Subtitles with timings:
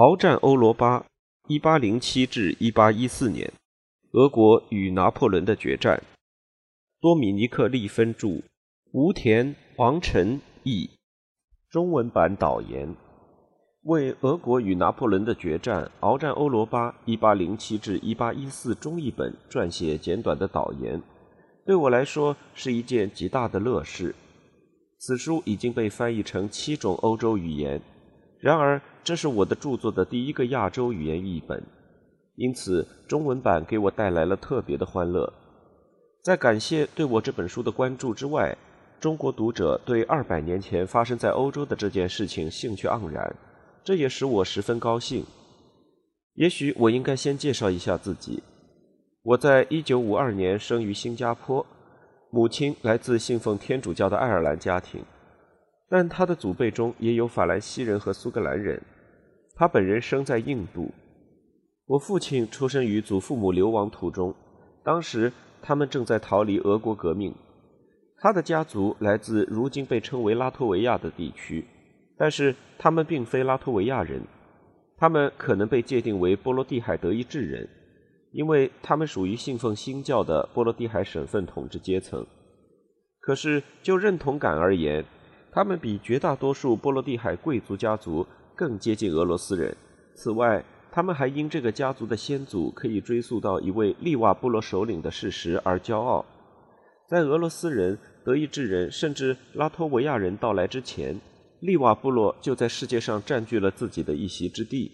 [0.00, 1.04] 鏖战欧罗巴，
[1.46, 3.52] 一八零七至一八一四年，
[4.12, 6.02] 俄国与拿破仑的决战。
[7.02, 8.40] 多米尼克·利芬著，
[8.92, 10.88] 吴田、王晨译，
[11.68, 12.96] 中文版导言。
[13.82, 21.02] 为俄国与拿破仑的决战，鏖战欧罗巴（一八零七至一八一四）中译本撰写简短的导言，
[21.66, 24.14] 对我来说是一件极大的乐事。
[24.96, 27.82] 此书已经被翻译成七种欧洲语言。
[28.38, 31.62] 然而，这是我的著作的第一个亚洲语言译本，
[32.36, 35.32] 因此中文版给我带来了特别的欢乐。
[36.22, 38.56] 在感谢对我这本书的关注之外，
[39.00, 43.34] 中国读者对二百年前发生在欧洲的这件事情兴趣盎然，
[43.82, 45.24] 这也使我十分高兴。
[46.34, 48.42] 也许我应该先介绍一下自己。
[49.22, 51.64] 我在一九五二年生于新加坡，
[52.30, 55.02] 母亲来自信奉天主教的爱尔兰家庭。
[55.88, 58.80] 但他的祖辈中也有法兰西人和苏格兰人。
[59.60, 60.90] 他本人生在印度。
[61.84, 64.34] 我父亲出生于祖父母流亡途中，
[64.82, 67.34] 当时他们正在逃离俄国革命。
[68.16, 71.62] 他的家族来自如今被称为拉脱维亚的地区，
[72.16, 74.22] 但是他们并非拉脱维亚人。
[74.96, 77.68] 他们可能被界定为波罗的海德意志人，
[78.32, 82.26] 因为他们属于信奉新教的波罗的海省份统治阶层。
[83.20, 85.04] 可是就认同感而言，
[85.52, 88.26] 他们比绝大多数波罗的海贵族家族
[88.60, 89.74] 更接近俄罗斯人。
[90.14, 96.22] 此外，他们还因这个家族的先祖可以追溯到一位利瓦部落首领的事实而骄傲。
[97.08, 101.18] 在俄罗斯人、德意志人甚至拉脱维亚人到来之前，
[101.60, 104.92] 利瓦部落就在世界上占据了自己的一席之地。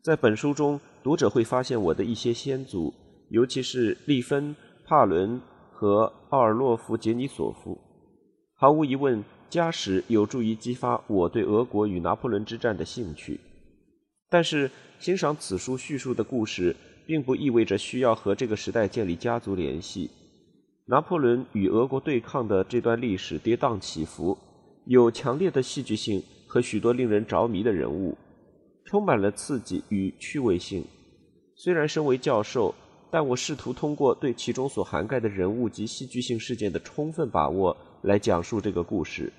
[0.00, 2.94] 在本书中，读者会发现我的一些先祖，
[3.30, 4.54] 尤其是利芬、
[4.86, 5.40] 帕伦
[5.72, 7.76] 和奥尔洛夫·杰尼索夫。
[8.54, 9.24] 毫无疑问。
[9.54, 13.38] 加时有助于激发我对俄国与拿破仑之战的兴趣，
[14.28, 16.74] 但是欣赏此书叙述的故事，
[17.06, 20.10] 并不意味着需要和这个时代建立家族联系。
[20.86, 24.36] 拿破仑与俄国对抗的这段历史跌宕起伏，
[24.86, 28.18] 有强烈的戏剧性和许多令人着迷的人物，
[28.86, 30.84] 充满了刺激与趣味性。
[31.54, 32.74] 虽然身为教授，
[33.08, 39.32] 但我试图通过对其中所涵盖的人物及戏剧性事件的充分把握来讲述这个故事。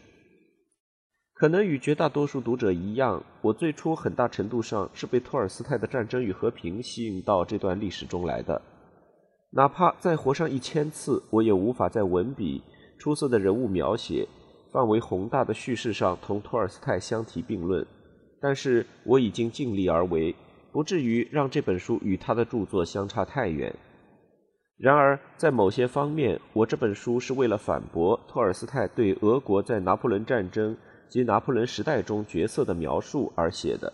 [1.36, 8.62] 可能与绝大多数读者一样，我最初很大程度上是被托尔斯泰的《战争与和平》吸引到这段历史中来的。
[9.52, 12.64] 哪怕再活上一千次，我也无法在文笔、
[12.98, 14.26] 出色的人物描写、
[14.72, 17.86] 范围宏大的叙事上同托尔斯泰相提并论。
[18.40, 20.34] 但是我已经尽力而为，
[20.72, 23.76] 不至于让这本书与他的著作相差太远。
[24.78, 30.78] 然而，在某些方面，我这本书是为了反驳托尔斯泰对俄国在拿破仑战争。
[31.10, 33.92] 及拿破仑时代中角色的描述而写的。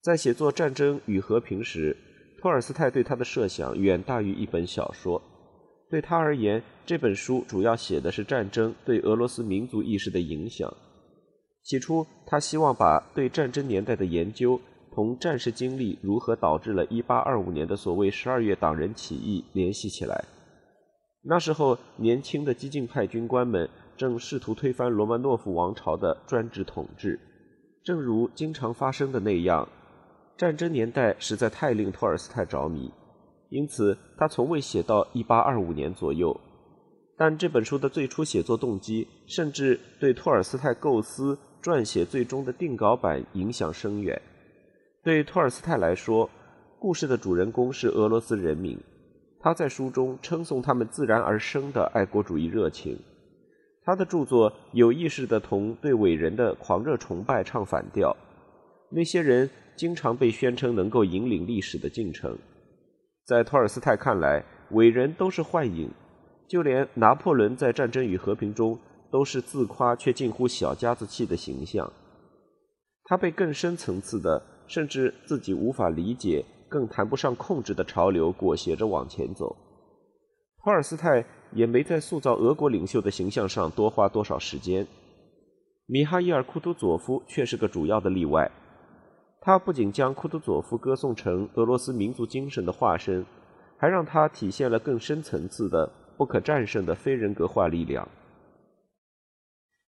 [0.00, 1.96] 在写作《战争与和平》时，
[2.40, 5.20] 托尔斯泰对他的设想远大于一本小说。
[5.90, 10.72] 对他而言，这本书主要写的是战争对俄罗斯民族意识的影响。
[11.64, 14.60] 起初，他希望把对战争年代的研究
[14.94, 20.24] 同战士经历如何导致了1825年的所谓十二月党人起义联系起来。
[21.22, 23.68] 那时候，年轻的激进派军官们。
[23.98, 27.18] 正试图推翻罗曼诺夫王朝的专制统治，
[27.82, 29.68] 正如经常发生的那样，
[30.36, 32.90] 战争年代实在太令托尔斯泰着迷，
[33.50, 36.40] 因此他从未写到1825年左右。
[37.16, 44.22] 但这本书的最初写作动机，甚至对托尔斯泰构思撰写最终的定稿版影响深远。
[45.02, 46.30] 对托尔斯泰来说，
[46.78, 48.78] 故事的主人公是俄罗斯人民，
[49.40, 52.96] 他在书中称颂他们自然而生的爱国主义热情。
[53.88, 58.14] 他的著作有意识地同对伟人的狂热崇拜唱反调。
[58.90, 62.36] 那些人经常被宣称能够引领历史的进程。
[63.24, 65.90] 在托尔斯泰看来，伟人都是幻影，
[66.46, 68.78] 就连拿破仑在《战争与和平》中
[69.10, 71.90] 都是自夸却近乎小家子气的形象。
[73.04, 79.56] 他被更深层次的，甚至自己无法理解、更谈不上控制的潮流裹挟着往前走。
[80.62, 81.24] 托尔斯泰。
[81.52, 84.86] 也没在塑造俄国领袖的形象上多花多少时间。
[85.86, 88.50] 米哈伊尔·库图佐夫却是个主要的例外。
[89.40, 93.24] 他不仅将库图佐夫歌颂成俄罗斯民族精神的化身，
[93.78, 98.06] 还让他体现了更深层次的、不可战胜的非人格化力量。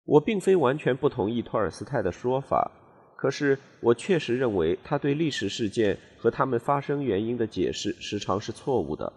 [0.05, 2.71] 我并非完全不同意托尔斯泰的说法，
[3.17, 9.11] 可是我确实认为他对历史事件和他们发生原因的解释时常是错误的。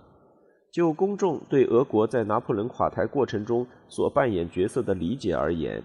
[0.72, 5.82] 就公众对俄国在拿破仑垮台过程中所扮演角色的理解而言，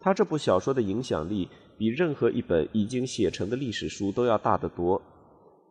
[0.00, 1.48] 他这部小说的影响力
[1.78, 5.00] 比任何一本已经写成的历史书都要大得多。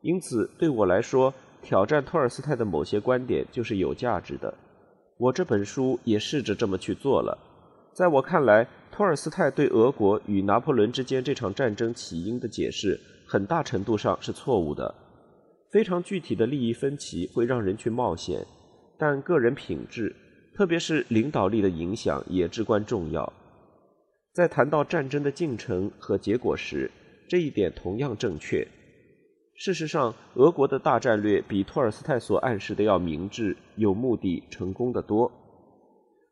[0.02, 4.54] 因此，对我来说，挑战托尔斯泰的某些观点就是有价值的。
[5.18, 7.38] 我这本书也试着这么去做了。
[7.92, 14.96] 在我看来，托尔斯泰对俄国与拿破仑之间这场战争起因的解释，很大程度上是错误的。
[15.74, 18.46] 非常具体的利益分歧会让人去冒险，
[18.96, 20.16] 但个人品质，
[20.54, 23.34] 特别是领导力的影响也至关重要。
[24.36, 26.92] 在谈到战争的进程和结果时，
[27.28, 28.68] 这一点同样正确。
[29.56, 35.32] 事实上，俄国的大战略比托尔斯泰所暗示的要明智、有目的、成功的多。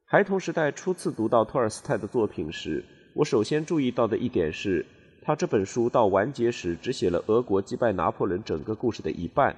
[0.06, 2.86] 孩童时代初次读到托尔斯泰的作品时，
[3.16, 4.86] 我首先注意到的一点是，
[5.24, 9.56] 他这本书到完结时只写了俄国击败拿破仑整个故事的一半。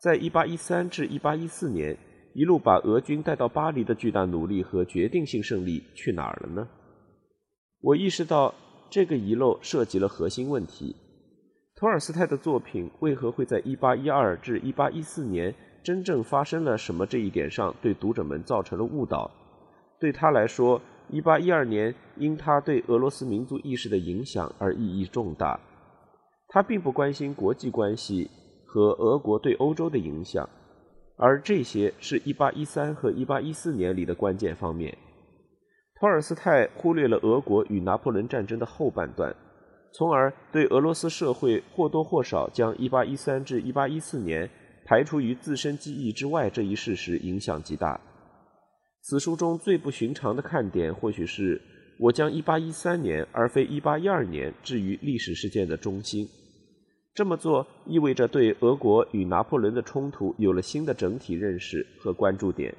[0.00, 1.96] 在1813至1814年，
[2.34, 6.68] 一路把俄军带到巴黎的巨大努力和决定性胜利去哪儿了呢？
[7.80, 8.52] 我意识到
[8.90, 10.96] 这个遗漏涉及了核心问题。
[11.76, 15.54] 托尔斯泰的作品为何会在1812至1814年
[15.84, 19.30] 真正发生了什么这一点上对读者们造成了误导？
[20.00, 20.80] 对他来说
[21.12, 25.58] ，1812年因他对俄罗斯民族意识的影响而意义重大。
[26.48, 28.30] 他并不关心国际关系
[28.66, 30.48] 和俄国对欧洲的影响，
[31.16, 34.96] 而这些是1813和1814年里的关键方面。
[35.98, 39.34] 托尔斯泰忽略了俄国与拿破仑战争的后半段。
[39.92, 44.50] 从而对俄罗斯社会或多或少将1813至1814年
[44.84, 47.98] 排除于自身记忆之外这一事实影响极大。
[49.08, 51.62] 此书中最不寻常的看点，或许是
[51.96, 56.26] 我将1813年而非1812年置于历史事件的中心。
[57.14, 62.74] 这么做意味着对俄国与拿破仑的冲突有了新的整体认识和关注点。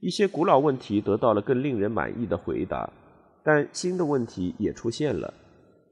[0.00, 2.92] 一些古老问题得到了更令人满意的回答，
[3.44, 5.32] 但新的问题也出现了。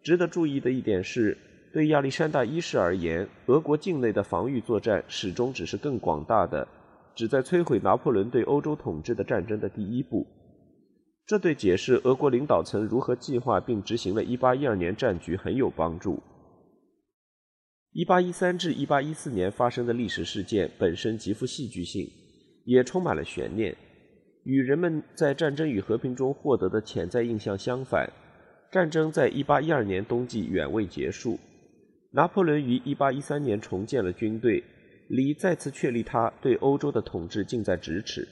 [0.02, 1.38] 值得注意的一点是，
[1.72, 6.66] 对亚历山大一世而言，俄国境内的防御作战始终只是更广大的、
[7.20, 10.26] 旨在摧毁拿破仑对欧洲统治的战争的第一步。
[11.26, 16.18] 这对解释俄国领导层如何计划并执行了1812年战局很有帮助。
[17.92, 22.08] 1813至1814年发生的历史事件本身极富戏剧性，
[22.64, 23.76] 也充满了悬念，
[24.44, 28.10] 与人们在《战争与和平》中获得的潜在印象相反。
[28.72, 31.38] 战争在1812年冬季远未结束，
[32.12, 34.64] 拿破仑于1813年重建了军队，
[35.10, 38.26] 离再次确立他对欧洲的统治近在咫尺。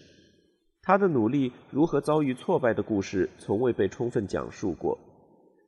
[0.82, 4.96] 他的努力如何遭遇挫败的故事从未被充分讲述过。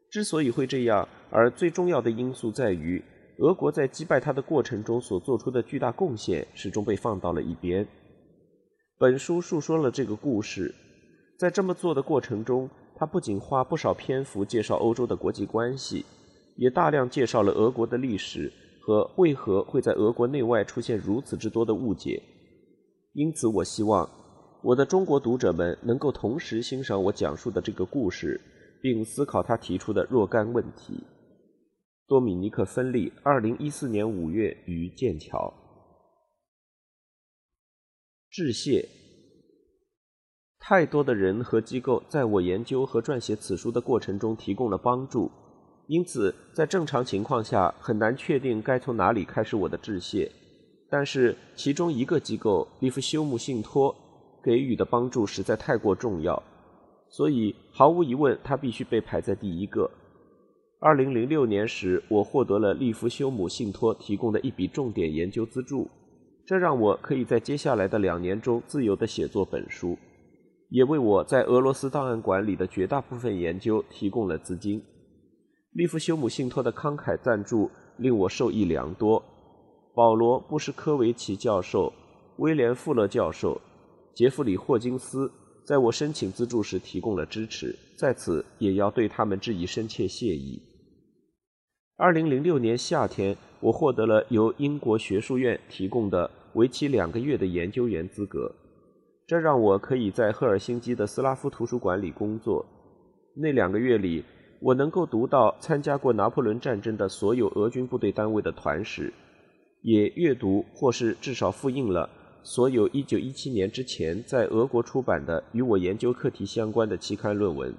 [0.08, 3.02] 之所以会这样，而最重要的因素在于，
[3.38, 7.86] 俄国在击败他的过程中所做出的巨大贡献始终被放到了一边。
[8.98, 10.74] 本书述说了这个故事，
[11.38, 12.70] 在这么做的过程中。
[12.96, 16.04] 他不仅花不少篇幅介绍欧洲的国际关系，
[16.56, 22.22] 也大量介绍了俄国的历史和为何会在俄国内外出现如此之多的误解。
[23.12, 24.08] 因此，我希望
[24.62, 28.40] 我的中国读者们能够同时欣赏我讲述的这个故事，
[28.80, 31.02] 并思考他提出的若干问题。
[32.06, 35.52] 多米尼克·芬利，二零一四年五月于剑桥。
[38.30, 38.88] 致谢。
[40.58, 45.30] 太多的人和机构在我研究和撰写此书的过程中提供了帮助，
[45.90, 50.30] 因此在正常情况下很难确定该从哪里开始我的致谢。
[50.88, 53.92] 但是其中一个机构——利弗休姆信托
[54.40, 56.40] 给予的帮助实在太过重要，
[57.08, 59.90] 所以毫无疑问，它必须被排在第一个。
[60.78, 65.90] 二零零六年时，我获得了利弗休姆信托提供的一笔重点研究资助，
[66.46, 69.98] 这让我可以在接下来的两年中自由地写作本书。
[70.68, 74.80] 也为我在俄罗斯档案馆里的绝大部分研究提供了资金。
[75.72, 79.22] 利弗休姆信托的慷慨赞助令我受益良多。
[79.94, 81.92] 保罗·布什科维奇教授、
[82.38, 83.60] 威廉·富勒教授、
[84.12, 85.30] 杰弗里·霍金斯
[85.64, 90.60] 在我申请资助时提供了支持，在此也要对他们致以深切谢意。
[91.98, 98.52] 2006年夏天，我获得了由英国学术院提供的为期两个月的研究员资格。
[99.26, 102.66] 这让我可以在赫尔辛基的斯拉夫图书馆里工作。
[103.36, 104.24] 那两个月里，
[104.60, 109.12] 我能够读到参加过拿破仑战争的所有俄军部队单位的团史，
[109.82, 112.08] 也阅读或是至少复印了
[112.42, 117.74] 所有1917年之前在俄国出版的与我研究课题相关的期刊论文。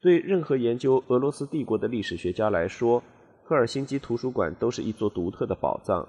[0.00, 3.02] 对任何研究俄罗斯帝国的历史学家来说，
[3.42, 6.08] 赫尔辛基图书馆都是一座独特的宝藏。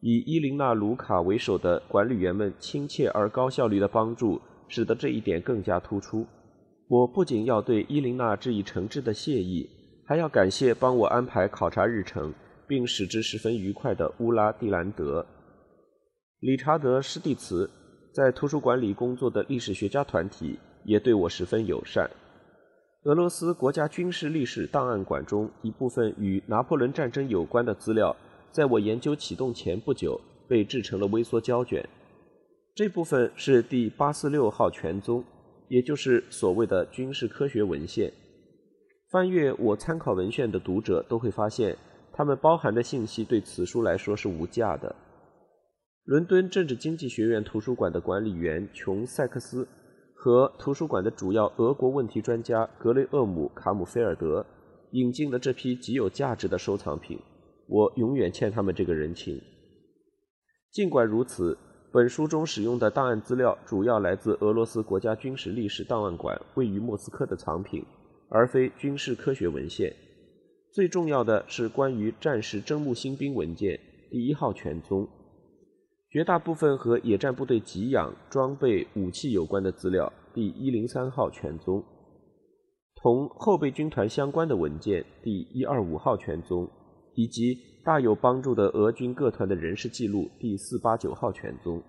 [0.00, 6.24] 以伊琳娜·卢卡为首的管理员们亲切而高效率的帮助，使得这一点更加突出。
[6.92, 9.66] 我不仅要对伊琳娜致以诚挚的谢意，
[10.04, 12.34] 还要感谢帮我安排考察日程
[12.68, 15.24] 并使之十分愉快的乌拉蒂兰德、
[16.40, 17.70] 理查德施蒂茨。
[18.12, 22.10] 在图书馆里工作的历史学家团体也对我十分友善。
[23.04, 28.14] 俄罗斯国家军事历史档案馆中一部分与拿破仑战争有关的资料，
[28.50, 31.88] 在我研究启动前不久被制成了微缩胶卷。
[32.74, 35.24] 这部分是第八四六号全宗，
[35.72, 38.12] 也就是所谓的军事科学文献。
[39.10, 41.74] 翻阅我参考文献的读者都会发现，
[42.12, 44.94] 它们包含的信息对此书来说是无价的。
[46.04, 49.66] 伦敦政治经济学院图书馆的管理员琼·塞克斯
[50.14, 54.44] 和图书馆的主要俄国问题专家格雷厄姆·卡姆菲尔德
[54.90, 57.18] 引进了这批极有价值的收藏品，
[57.66, 59.40] 我永远欠他们这个人情。
[60.70, 61.56] 尽管如此，
[61.92, 67.84] 本书中使用的档案资料主要来自俄罗斯国家军事历史档案馆位于莫斯科的藏品，
[68.30, 69.94] 而非军事科学文献。
[70.70, 73.78] 最重要的是关于战时征募新兵文件
[74.10, 75.06] 第一号全宗。
[76.08, 81.82] 绝大部分和野战部队给养、装备、武器有关的资料，第一零三号全宗；
[82.94, 86.66] 同后备军团相关的文件，第一二五号全宗；
[87.14, 91.82] 以及大有帮助的俄军各团的人事记录，第四八九号全宗。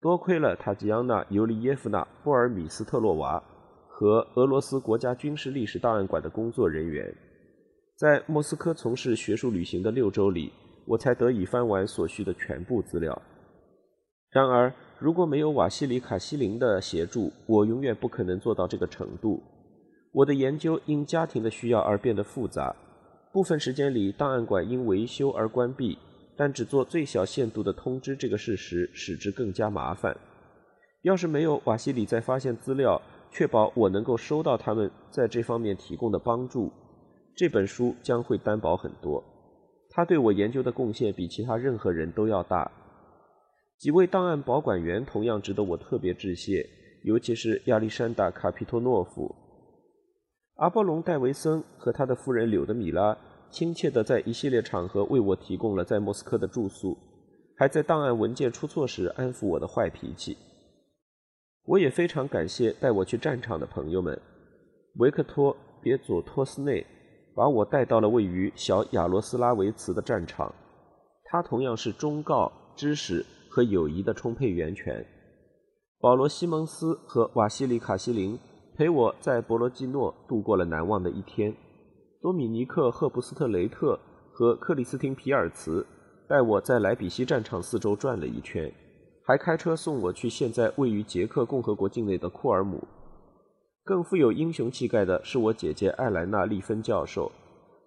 [0.00, 3.42] 多亏了塔吉扬娜·尤利耶夫娜·波尔米斯特洛娃
[3.88, 7.14] 和俄罗斯国家军事历史档案馆的工作人员，
[7.98, 10.52] 在莫斯科从事学术旅行的六周里。
[10.88, 13.20] 我才得以翻完所需的全部资料。
[14.30, 19.42] 然而，如果没有瓦西里·卡西林的协助，我永远不可能做到这个程度。
[20.12, 22.72] 我的研究因家庭的需要而变得复杂，
[23.36, 25.98] 部分时间里档案馆因维修而关闭，
[26.38, 30.16] 但只做最小限度的通知这个事实使之更加麻烦。
[31.02, 32.98] 要是没有瓦西里在发现资料、
[33.30, 36.72] 确保我能够收到他们在这方面提供的帮助，
[37.34, 39.22] 这本书将会单薄很多。
[39.90, 42.72] 他对我研究的贡献比其他任何人都要大。
[43.76, 46.66] 几位档案保管员同样值得我特别致谢，
[47.02, 49.34] 尤其是亚历山大·卡皮托诺夫、
[50.56, 53.16] 阿波隆·戴维森和他的夫人柳德米拉，
[53.50, 56.96] 亲切地在一系列场合为我提供了在莫斯科的住宿，
[57.56, 60.36] 还在档案文件出错时安抚我的坏脾气。
[61.64, 64.18] 我也非常感谢带我去战场的朋友们，
[64.96, 66.86] 维克托·别佐托斯内。
[67.34, 70.54] 把我带到了位于小亚罗斯拉维茨的战场，
[71.24, 75.04] 他同样是忠告、知识和友谊的充沛源泉。
[76.00, 78.38] 保罗·西蒙斯和瓦西里·卡西林
[78.76, 81.54] 陪我在博罗基诺度过了难忘的一天。
[82.20, 83.98] 多米尼克·赫布斯特雷特
[84.32, 85.86] 和克里斯汀·皮尔茨
[86.28, 88.70] 带我在莱比锡战场四周转了一圈，
[89.24, 92.86] 还开车送我去现在位于捷克共和国境内的库尔姆。
[93.84, 97.30] 更富有英雄气概的是我姐姐艾莱娜·利芬教授，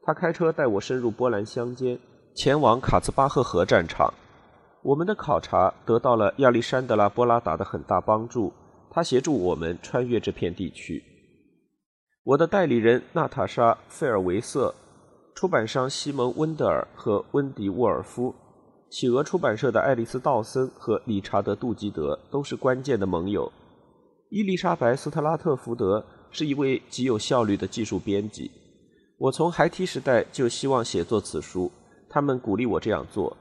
[0.02, 2.00] 她开车带我深入波兰乡间，
[2.34, 4.12] 前往卡兹巴赫河战场。
[4.82, 8.54] 我们的考察得到了亚历山德拉·波拉达的很大帮助，
[8.90, 11.04] 他协助我们穿越这片地区。
[12.24, 14.74] 我的代理人娜塔莎·费尔维瑟、
[15.36, 18.36] 出版商西蒙·温德尔和温迪·沃尔夫、
[18.90, 23.52] 企鹅出版社的爱丽丝·道森和理查德·杜基德都是关键的盟友。
[24.30, 28.52] 伊丽莎白·斯特拉特福德是一位极有效率的技术编辑。
[29.18, 31.72] 我从孩提时代就希望写作此书，
[32.10, 33.36] 他们鼓励我这样做。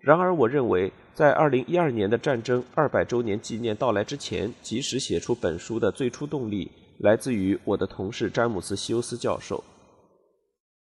[0.00, 6.68] 然而，我认为在2012年的战争200周年纪念到来之前，及时写出本书的最初动力
[6.98, 9.62] 来自于我的同事詹姆斯·希欧斯教授。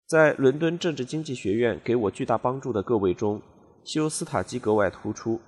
[0.08, 3.42] 在伦敦政治经济学院给我巨大帮助的各位中，
[3.84, 5.40] 希欧斯塔基格外突出。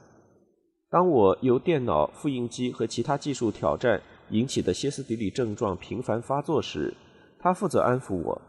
[0.89, 6.92] 当我由电脑、复印机和其他技术挑战引起的歇斯底里症状频繁发作时，
[7.39, 8.42] 他负责安抚我。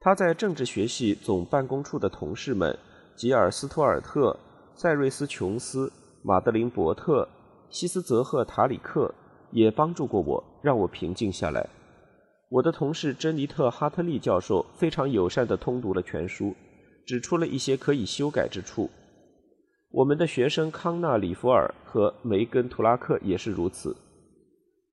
[0.00, 2.78] 他在政治学系总办公处的同事们
[3.14, 4.38] 吉尔斯托尔特、
[4.76, 7.28] 塞瑞斯琼斯、马德琳伯特、
[7.70, 9.14] 西斯泽赫塔里克
[9.52, 11.64] 也帮助过我，让我平静下来。
[12.50, 16.54] 我的同事珍妮特哈特利教授非常友善地通读了全书，
[17.06, 18.90] 指出了一些可以修改之处。
[19.90, 23.96] 我们的学生康纳里弗尔和梅根图拉克也是如此。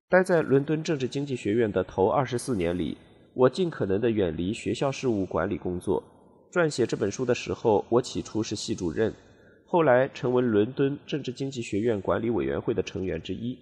[0.07, 2.95] 待在伦敦政治经济学院的头二十四年里，
[3.33, 6.03] 我尽可能地远离学校事务管理工作。
[6.51, 9.11] 撰写这本书的时候，我起初是系主任，
[9.71, 13.57] 后来成为伦敦政治经济学院管理委员会的成员之一。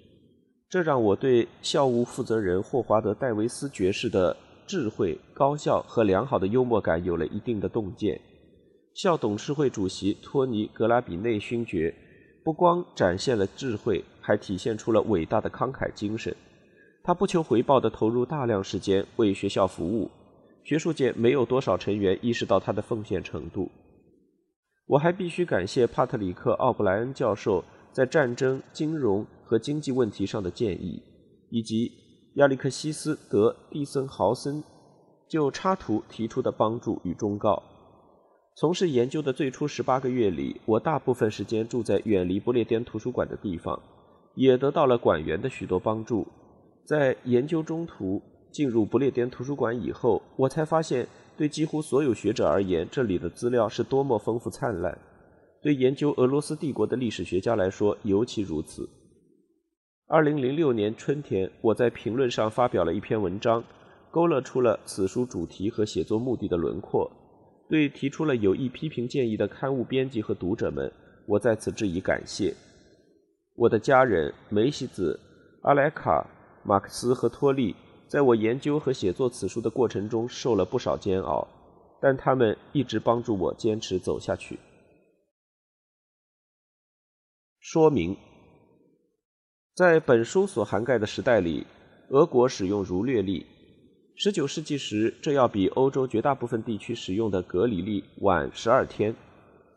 [0.67, 4.35] 这让我对校务负责人霍华德·戴维斯爵士的
[4.65, 8.19] 智慧、高效和良好的幽默感有了一定的洞见。
[8.95, 11.93] 校董事会主席托尼·格拉比内勋爵
[12.43, 16.35] 不光展现了智慧，还体现出了伟大的慷慨精神。
[17.03, 20.09] 他不求回报地投入大量时间为学校服务，
[20.63, 23.69] 学术界没有多少成员意识到他的奉献程度。
[24.89, 30.99] 我还必须感谢帕特里克·奥布莱恩教授在战争、金融和经济问题上的建议，
[31.51, 31.91] 以及
[32.37, 34.63] 亚历克西斯·德·蒂森豪森
[35.27, 37.61] 就插图提出的帮助与忠告。
[38.55, 43.79] 从事研究的最初十八个月里，我大部分时间住在远离不列颠图书馆的地方，
[44.33, 46.25] 也得到了馆员的许多帮助。
[46.83, 48.19] 在研究中途
[48.51, 51.07] 进入不列颠图书馆以后，我才发现，
[51.39, 54.97] 对几乎所有学者而言，这里的资料是多么丰富灿烂。
[55.61, 58.89] 对研究俄罗斯帝国的历史学家来说，尤其如此。
[60.09, 63.63] 二零零六年春天，我在评论上发表了一篇文章，
[64.11, 67.09] 勾勒出了此书主题和写作目的的轮廓。
[67.69, 70.91] 对提出了有益批评建议的刊物编辑和读者们，
[71.25, 72.53] 我在此致以感谢。
[73.55, 75.17] 我的家人梅西子、
[75.61, 76.27] 阿莱卡。
[76.61, 77.73] 马克思和托利
[78.09, 81.47] 在我研究和写作此书的过程中受了不少煎熬，
[82.01, 84.57] 但他们一直帮助我坚持走下去。
[87.59, 88.17] 说明：
[89.75, 91.67] 在本书所涵盖的时代里，
[92.09, 93.45] 俄国使用儒略历。
[94.17, 99.15] 19世纪时，这要比欧洲绝大部分地区使用的格里历晚十二天。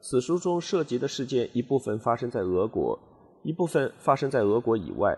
[0.00, 2.98] 此书中涉及的事件一部分发生在俄国，
[3.44, 5.16] 一部分发生在俄国以外。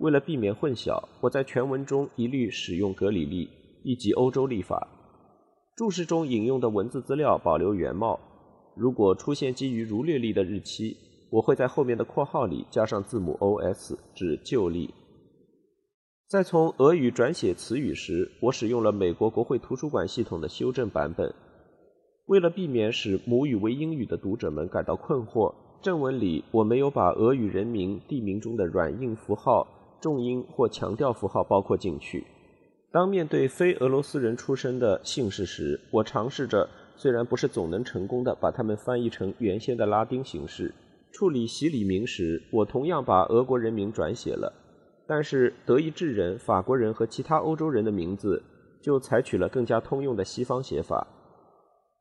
[0.00, 3.50] 为了避免混淆，我在全文中一律使用格里历，
[3.82, 4.88] 以及欧洲历法。
[5.76, 8.18] 注释中引用的文字资料保留原貌。
[8.74, 10.96] 如果出现基于儒略历的日期，
[11.30, 14.88] 我会在后面的括号里加上字母 OS，指旧历。
[16.26, 21.34] 在从俄语转写词语时，我使用了美国国会图书馆系统的修正版本。
[22.24, 29.66] 为了避免使母语为英语的读者们感到困惑，正文里我没有把俄语人名、地名中的软硬符号。
[30.00, 32.26] 重音或强调符号包括进去。
[32.92, 40.74] 当面对非俄罗斯人出身的姓氏时，我尝试着，虽然不是总能成功的，把它们翻译成原先的拉丁形式。
[41.12, 44.52] 处理洗礼名时，我同样把俄国人名转写了，
[45.06, 48.42] 但是德意志人、法国人和其他欧洲人的名字
[48.82, 51.06] 就采取了更加通用的西方写法。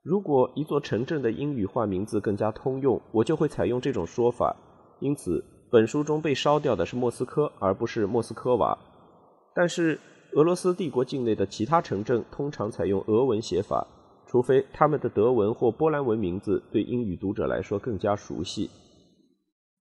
[0.01, 4.55] 如果一座城镇的英语化名字更加通用，我就会采用这种说法。
[4.99, 5.43] 因此。
[5.71, 8.77] 本书中被烧掉的是莫斯科，而不是莫斯科娃。
[9.53, 9.99] 但是，
[10.33, 13.85] 俄罗斯帝国境内的其他城镇通常采用俄文写法，
[14.25, 18.69] 除非他们的德文或波兰文名字对英语读者来说更加熟悉。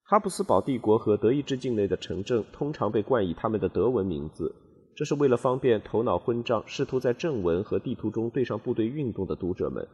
[0.04, 4.54] 哈布斯堡帝国和德意志境内的城镇通常被冠以他们的德文名字，
[4.96, 9.88] 这是为了方便头脑昏胀、试图在正文和地图中对上部队运动的读者们。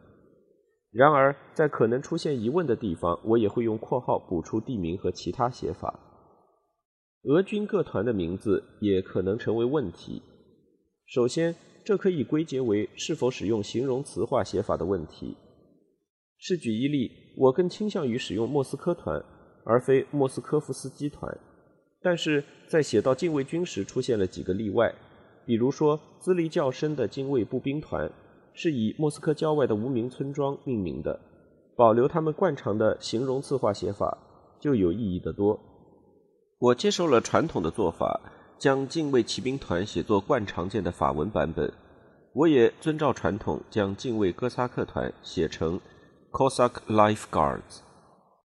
[0.94, 5.98] 然而，在可能出现疑问的地方，我也会用括号补出地名和其他写法。
[7.24, 10.22] 俄军各团的名字也可能成为问题。
[11.06, 15.36] 首先，这可以归结为是否使用形容词化写法的问题。
[16.38, 19.20] 是举一例，我更倾向于使用莫斯科团，
[19.64, 21.36] 而非莫斯科夫斯基团。
[22.00, 24.94] 但是在写到禁卫军时，出现了几个例外，
[25.44, 28.08] 比如说资历较深的精卫步兵团。
[28.54, 31.20] 是以莫斯科郊外的无名村庄命名的，
[31.76, 34.16] 保留他们惯常的形容词化写法
[34.60, 35.58] 就有意义得多。
[36.58, 38.20] 我接受了传统的做法，
[38.56, 41.70] 将禁卫骑兵团写作惯常见的法文版本。
[42.32, 45.80] 我也遵照传统，将禁卫哥萨克团写成
[46.32, 47.83] Cossack Life Guards。